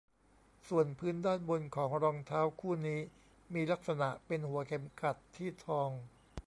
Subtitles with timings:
[0.67, 2.99] ส่วนพื้นด้านบนของรองเท้าคู่นี้
[3.53, 5.89] มีลักษณะเป็นหัวเข็มขัดที่ทอง